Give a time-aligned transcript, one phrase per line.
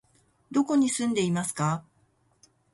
[0.51, 1.85] どこに住んでいますか？